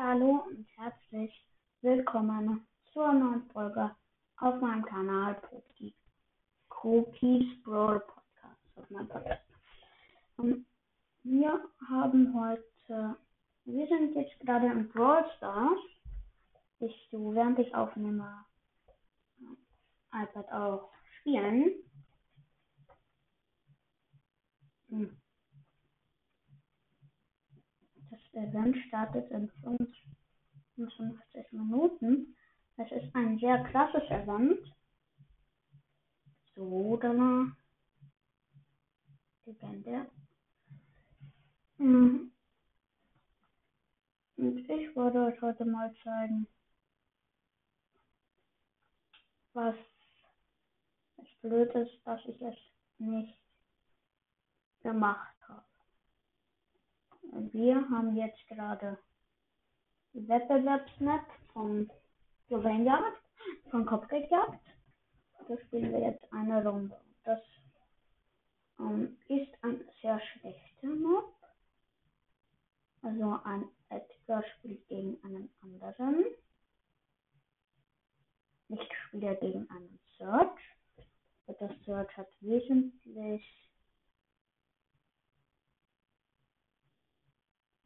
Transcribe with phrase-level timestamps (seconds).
[0.00, 1.44] Hallo und herzlich
[1.80, 3.96] willkommen zur neuen Folge
[4.36, 5.92] auf meinem Kanal Poki.
[6.68, 9.42] Cookies Brawl Podcast auf meinem Podcast.
[10.36, 10.64] Und
[11.24, 13.16] wir haben heute,
[13.64, 15.80] wir sind jetzt gerade in Brawl Stars.
[16.78, 18.44] Ich so, während ich aufnehme,
[20.12, 21.72] iPad auch spielen.
[24.90, 25.20] Hm.
[28.38, 29.50] Das Event startet in
[30.76, 32.36] 55 Minuten.
[32.76, 34.60] Es ist ein sehr krasses Event.
[36.54, 37.56] So, dann
[39.44, 40.08] Legende.
[41.78, 42.30] Mhm.
[44.36, 46.46] Und ich wollte euch heute mal zeigen,
[49.52, 49.74] was
[51.16, 52.56] es blöd ist, dass ich es
[52.98, 53.36] nicht
[54.82, 55.67] gemacht habe.
[57.32, 58.98] Wir haben jetzt gerade
[60.14, 61.90] Wettbewerbsmap von
[62.46, 63.20] Slowenjagd,
[63.70, 64.60] von Kopfgeldjagd.
[65.46, 66.98] Da spielen wir jetzt eine Runde.
[67.24, 67.40] Das
[68.78, 71.34] ähm, ist ein sehr schlechter Mob.
[73.02, 76.24] Also ein Edgar spielt gegen einen anderen.
[78.68, 80.60] Nicht Spieler gegen einen Search.
[81.46, 83.67] Der Search hat wesentlich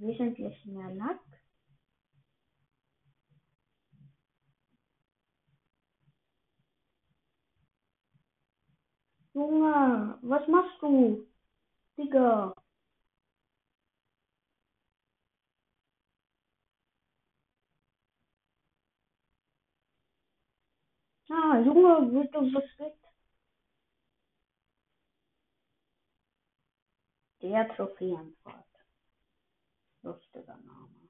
[0.00, 1.20] wesentlich mehr Lack.
[9.34, 11.26] Junge, was machst du?
[11.98, 12.54] Digga.
[21.30, 22.64] Ah, Junge, wird du was
[27.42, 28.69] Der Trophäenpfad.
[30.02, 31.08] Lustiger Name.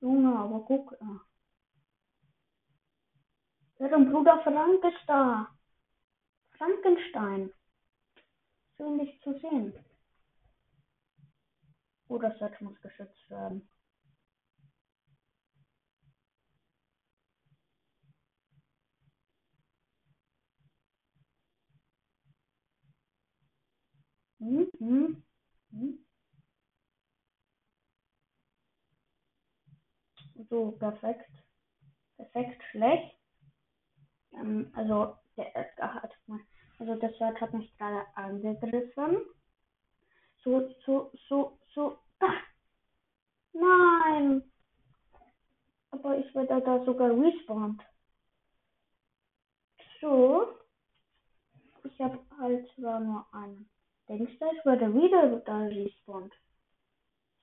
[0.00, 0.92] Junge, aber guck.
[0.92, 1.18] Äh.
[3.78, 5.48] Deren Bruder Frank ist da.
[6.52, 7.52] Frankenstein.
[8.76, 9.72] Schön dich zu sehen.
[12.08, 13.68] Oh, das Set muss geschützt werden.
[24.46, 25.22] Hm, hm,
[25.72, 25.98] hm.
[30.48, 31.28] So, perfekt.
[32.16, 33.16] Perfekt schlecht.
[34.34, 36.12] Ähm, also, der Edgar hat
[36.78, 39.18] also das Wort hat mich gerade angegriffen.
[40.44, 41.98] So, so, so, so.
[42.20, 42.40] Ah.
[43.52, 44.42] Nein!
[45.90, 47.82] Aber ich werde da sogar respawned.
[50.00, 50.58] So.
[51.84, 53.68] Ich habe halt zwar nur einen
[54.08, 56.32] Denkst du, ich werde wieder da respawned.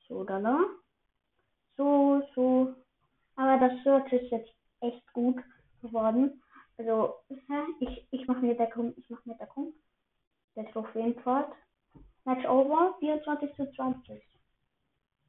[0.08, 0.60] So, da, da.
[1.76, 2.76] So, so.
[3.36, 5.42] Aber das Search ist jetzt echt gut
[5.82, 6.42] geworden.
[6.78, 7.16] Also,
[7.80, 9.74] ich, ich mache mir Deckung, ich mache mir Deckung.
[10.56, 11.52] Der Trophäenpfad.
[12.26, 14.24] Match over, 24 zu 20.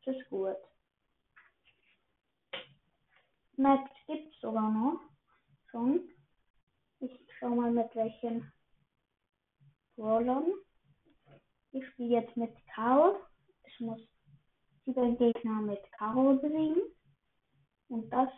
[0.05, 0.56] Das ist gut.
[3.56, 5.01] Match gibt's sogar noch.
[5.71, 6.09] Schon.
[7.01, 8.53] Ich schau mal mit welchen
[9.97, 10.53] Brawlern.
[11.75, 13.17] Ich spiele jetzt mit Chaos.
[13.65, 14.01] Ich muss
[14.85, 16.83] sieben Gegner mit Karo besiegen.
[17.89, 18.31] Und das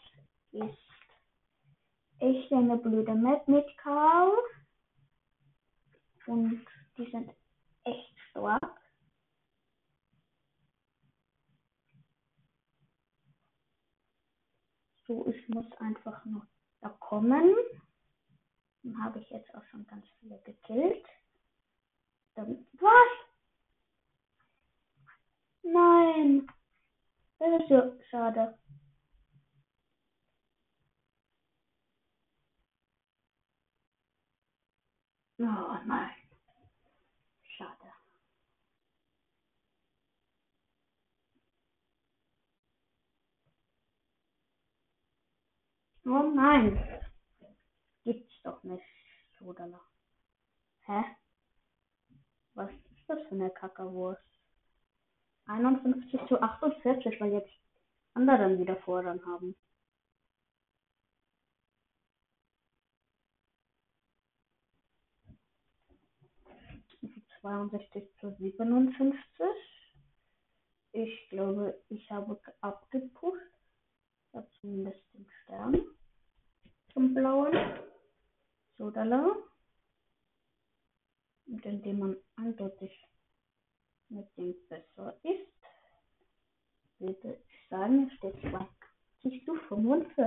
[0.52, 0.78] ist
[2.18, 4.42] echt eine blöde Map mit Chaos.
[6.26, 7.30] Und die sind
[7.84, 8.80] echt stark.
[15.06, 16.46] So, ich muss einfach nur
[16.80, 17.54] da kommen.
[18.82, 21.04] Dann habe ich jetzt auch schon ganz viele gekillt.
[22.34, 23.25] Dann, was?
[25.72, 26.46] Nein.
[27.38, 28.58] Das ist ja schade.
[35.38, 35.44] Oh
[35.86, 36.10] nein.
[37.56, 37.92] Schade.
[46.04, 46.78] Oh nein.
[48.04, 48.84] Gibt's doch nicht,
[49.40, 49.80] oder?
[50.86, 51.04] Hä?
[52.54, 54.35] Was ist das für eine Kackerwurst?
[55.46, 57.52] 51 zu 48, weil jetzt
[58.14, 59.54] anderen wieder Vorrang haben.
[67.46, 69.46] 62 zu 57.
[70.92, 73.40] Ich glaube, ich habe abgepusht.
[74.28, 75.80] Ich habe zumindest den Stern
[76.92, 77.54] zum blauen.
[78.78, 79.04] So, da
[81.46, 82.90] Und indem man eindeutig
[84.52, 85.52] besser ist,
[86.98, 90.24] würde ich sagen, steht 20 zu 45.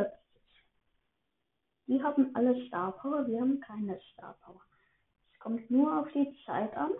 [1.87, 4.61] Die haben alle Star Power, wir haben keine Star Power.
[5.33, 6.91] Es kommt nur auf die Zeit an.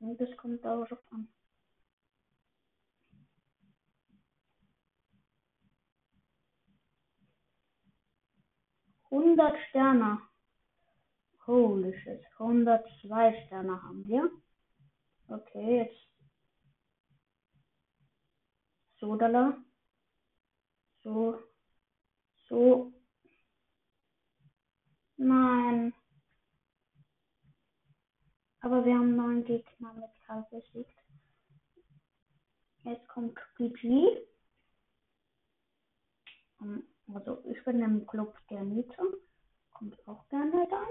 [0.00, 1.28] Und es kommt darauf an.
[9.10, 10.20] Hundert Sterne.
[11.46, 12.22] Holy shit.
[12.38, 14.30] 102 Sterne haben wir.
[15.28, 16.08] Okay, jetzt.
[18.98, 19.62] Sodala.
[21.02, 21.38] So.
[22.48, 22.92] So.
[25.18, 25.92] Nein.
[28.60, 30.98] Aber wir haben neun Gegner mit Karl besiegt.
[32.84, 34.26] Jetzt kommt PG.
[36.60, 39.04] Ähm, also ich bin im Club der Mieter.
[39.72, 40.86] Kommt auch gerne da.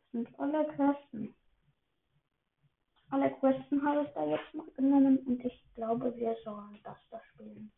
[0.00, 1.34] Das sind alle Questen.
[3.10, 7.20] Alle Questen habe ich da jetzt noch genommen und ich glaube, wir sollen das da
[7.32, 7.72] spielen.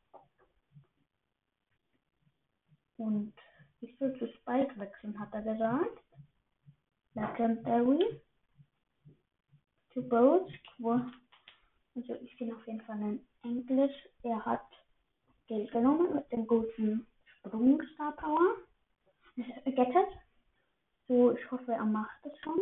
[2.97, 3.32] Und
[3.81, 6.03] ich soll zu Spike wechseln, hat er gesagt.
[7.15, 8.21] Legendary.
[9.94, 10.50] To both.
[11.97, 14.09] Also ich bin auf jeden Fall in Englisch.
[14.23, 14.67] Er hat
[15.47, 18.56] Geld genommen mit dem guten Sprung Star Power.
[19.65, 20.09] Gettet.
[21.09, 22.59] So, ich hoffe, er macht es schon.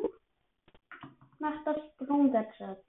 [1.38, 2.84] Macht das Sprung Gadget.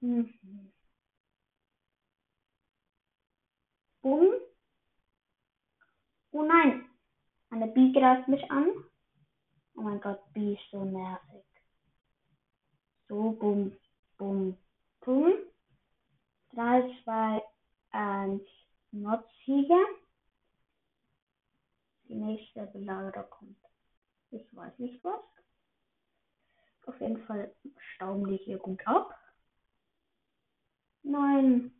[0.00, 0.72] Mhm.
[4.02, 4.34] Boom.
[6.32, 6.88] Oh nein.
[7.50, 8.68] Eine B greift mich an.
[9.76, 11.44] Oh mein Gott, B ist so nervig.
[13.08, 13.72] So, boom,
[14.18, 14.56] boom,
[15.00, 15.32] boom.
[16.54, 17.42] 3, 2,
[17.92, 18.42] 1,
[18.92, 19.84] Notsieger.
[22.08, 23.58] Die nächste Belagerer kommt.
[24.30, 25.20] Ich weiß nicht was.
[26.86, 27.54] Auf jeden Fall
[27.94, 29.14] stauben die hier gut ab.
[31.02, 31.72] Nein.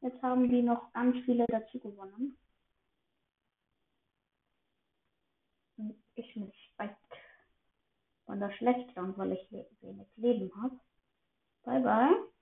[0.00, 2.36] Jetzt haben die noch ganz viele dazu gewonnen.
[5.76, 6.96] Und ich mit Spike
[8.24, 10.80] von der schlechteren, weil ich wenig Leben habe.
[11.64, 12.32] Bye bye.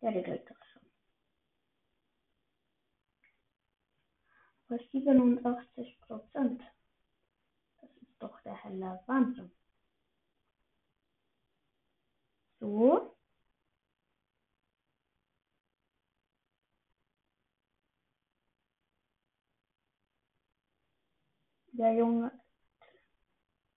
[0.00, 0.63] Ja, der kriegt das
[4.68, 6.62] Aber 87 Prozent.
[7.80, 9.50] Das ist doch der helle Wahnsinn.
[12.60, 13.14] So.
[21.72, 22.30] Der Junge,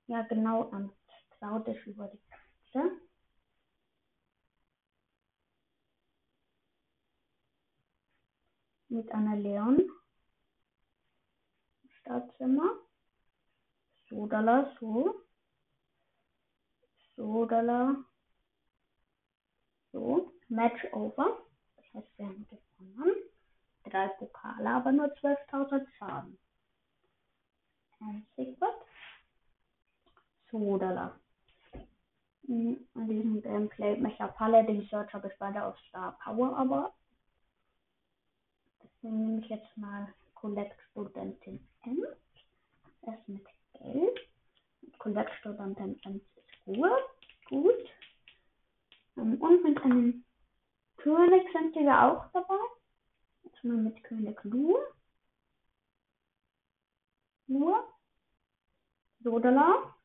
[0.06, 0.92] ja genau, und
[1.38, 3.00] traut sich über die Katze.
[8.88, 9.95] Mit einer Leon.
[12.06, 12.79] Startzimmer.
[14.08, 15.23] Sodala, so.
[17.17, 17.97] Sodala.
[19.93, 20.32] So.
[20.49, 21.38] Match over.
[21.76, 23.17] Das heißt, wir haben gewonnen.
[23.91, 26.38] Drei Pokale, aber nur 12.000 Schaden.
[28.37, 28.76] Sigurd.
[30.50, 31.19] Sodala.
[32.44, 36.94] In diesem Gameplay Mecha Paladin Search habe ich beide auf Star Power, aber
[38.85, 42.04] deswegen nehme ich jetzt mal Collect Studentin M.
[43.02, 44.20] Erst mit Geld.
[44.98, 46.90] Collect Studentin M ist gut.
[47.48, 47.90] Gut.
[49.14, 50.24] Und mit einem
[50.96, 52.58] König sind wir auch dabei.
[53.44, 54.76] Jetzt mal mit König Lu.
[57.46, 57.84] Nur.
[59.20, 59.95] Sodala.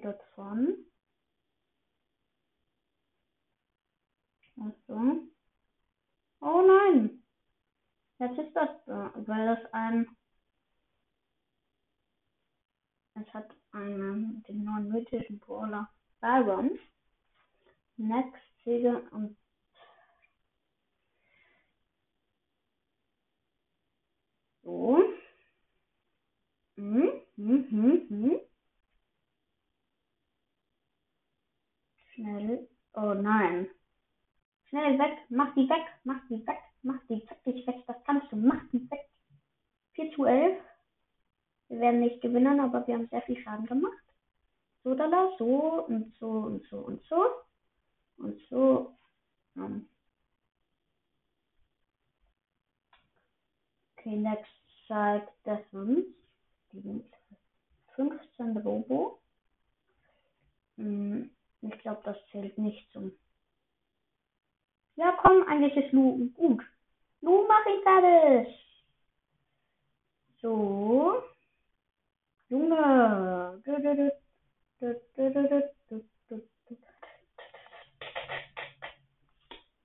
[0.00, 0.86] Dort von.
[4.58, 5.28] Also.
[6.40, 7.22] Oh nein.
[8.18, 10.08] Jetzt ist das da, weil das ein.
[13.14, 16.78] Es hat einen, den neuen mythischen Brawler Byron.
[17.98, 19.36] Next Ziege und
[24.62, 25.02] so.
[26.76, 28.51] Hm, hm, hm, hm.
[32.14, 32.68] Schnell.
[32.94, 33.68] Oh nein.
[34.68, 35.18] Schnell weg.
[35.28, 35.86] Mach die weg.
[36.04, 36.58] Mach die weg.
[36.82, 37.76] Mach die wirklich weg.
[37.86, 38.36] Das kannst du.
[38.36, 39.08] Mach die weg.
[39.94, 40.62] 4 zu 11.
[41.68, 43.96] Wir werden nicht gewinnen, aber wir haben sehr viel Schaden gemacht.
[44.84, 47.24] So, da, da, so und so und so und so.
[48.18, 48.96] Und so.
[49.54, 49.88] Um.
[53.96, 54.50] Okay, next
[54.88, 56.08] side Defense.
[57.94, 59.18] 15 Robo.
[60.76, 61.30] Hm.
[61.62, 63.12] Ich glaube, das zählt nicht zum.
[64.96, 66.62] Ja, komm, eigentlich ist Lu gut.
[67.20, 68.48] Lu mach ich alles.
[70.40, 71.22] So.
[72.48, 73.62] Junge.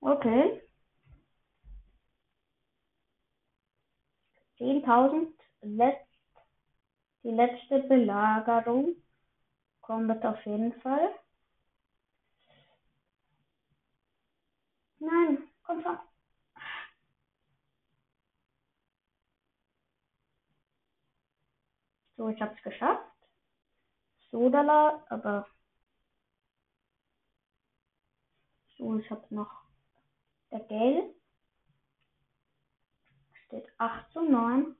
[0.00, 0.62] Okay.
[4.58, 5.32] 10.000
[5.62, 6.06] letzt,
[7.22, 8.96] die letzte Belagerung
[9.80, 11.10] kommt auf jeden Fall.
[15.10, 15.98] Nein, komm schon.
[22.16, 23.10] So, ich hab's geschafft.
[24.30, 25.46] Sodala, aber
[28.76, 29.62] so, ich hab noch
[30.50, 31.14] der Gale.
[33.46, 34.76] Steht 8 zu 9,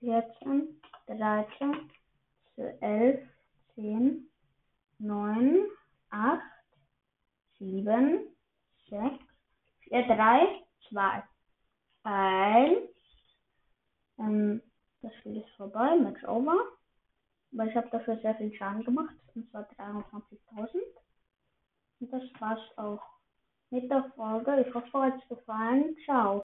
[0.00, 1.90] 14, 13,
[2.80, 3.28] 11,
[3.74, 4.30] 10,
[4.98, 5.66] 9,
[6.10, 6.42] 8,
[7.58, 8.37] 7,
[8.90, 9.24] 6,
[9.88, 11.22] 4, 3, 2,
[12.04, 12.78] 1.
[14.18, 14.62] Ähm,
[15.02, 16.56] das Spiel ist vorbei, Match over.
[17.52, 20.80] Aber ich habe dafür sehr viel Schaden gemacht, und zwar 23.000.
[22.00, 23.02] Und das war's auch
[23.70, 24.64] mit der Folge.
[24.66, 25.96] Ich hoffe, es hat gefallen.
[26.04, 26.36] Ciao.